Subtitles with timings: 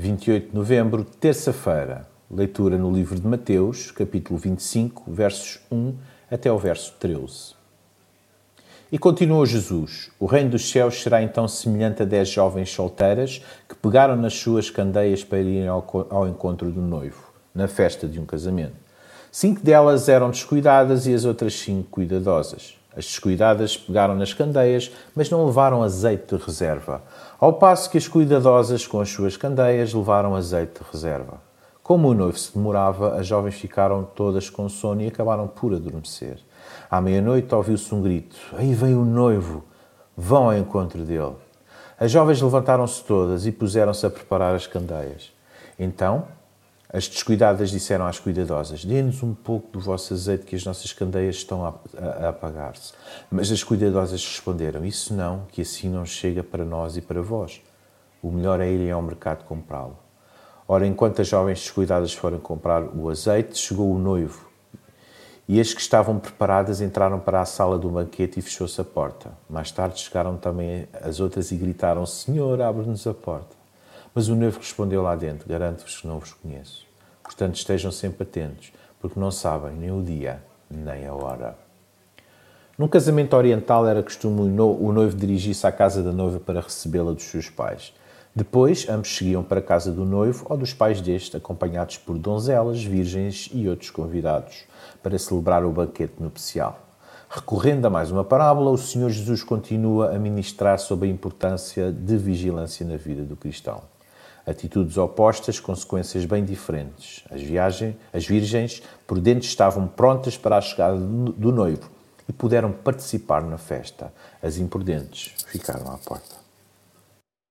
[0.00, 2.06] 28 de novembro, terça-feira.
[2.30, 5.92] Leitura no livro de Mateus, capítulo 25, versos 1
[6.30, 7.56] até o verso 13.
[8.92, 13.74] E continuou Jesus: O reino dos céus será então semelhante a dez jovens solteiras que
[13.74, 18.24] pegaram nas suas candeias para irem ao, ao encontro do noivo, na festa de um
[18.24, 18.76] casamento.
[19.32, 22.78] Cinco delas eram descuidadas e as outras cinco cuidadosas.
[22.98, 27.00] As descuidadas pegaram nas candeias, mas não levaram azeite de reserva,
[27.38, 31.40] ao passo que as cuidadosas, com as suas candeias, levaram azeite de reserva.
[31.80, 36.40] Como o noivo se demorava, as jovens ficaram todas com sono e acabaram por adormecer.
[36.90, 39.62] À meia-noite ouviu-se um grito: Aí vem o noivo!
[40.16, 41.36] Vão ao encontro dele.
[42.00, 45.32] As jovens levantaram-se todas e puseram-se a preparar as candeias.
[45.78, 46.24] Então
[46.90, 51.36] as descuidadas disseram às cuidadosas: Dê-nos um pouco do vosso azeite, que as nossas candeias
[51.36, 52.92] estão a, a, a apagar-se.
[53.30, 57.60] Mas as cuidadosas responderam: Isso não, que assim não chega para nós e para vós.
[58.22, 59.98] O melhor é irem ao mercado comprá-lo.
[60.66, 64.48] Ora, enquanto as jovens descuidadas foram comprar o azeite, chegou o noivo.
[65.46, 69.32] E as que estavam preparadas entraram para a sala do banquete e fechou-se a porta.
[69.48, 73.57] Mais tarde chegaram também as outras e gritaram: Senhor, abre-nos a porta.
[74.18, 76.84] Mas o noivo respondeu lá dentro: Garanto-vos que não vos conheço.
[77.22, 81.56] Portanto, estejam sempre atentos, porque não sabem nem o dia nem a hora.
[82.76, 87.22] Num casamento oriental era costume o noivo dirigir-se à casa da noiva para recebê-la dos
[87.22, 87.94] seus pais.
[88.34, 92.82] Depois, ambos seguiam para a casa do noivo ou dos pais deste, acompanhados por donzelas,
[92.82, 94.64] virgens e outros convidados,
[95.00, 96.76] para celebrar o banquete nupcial.
[97.30, 102.16] Recorrendo a mais uma parábola, o Senhor Jesus continua a ministrar sobre a importância de
[102.16, 103.80] vigilância na vida do cristão.
[104.48, 107.22] Atitudes opostas, consequências bem diferentes.
[107.30, 111.90] As, viagens, as virgens prudentes estavam prontas para a chegada do noivo
[112.26, 114.12] e puderam participar na festa.
[114.42, 116.47] As imprudentes ficaram à porta.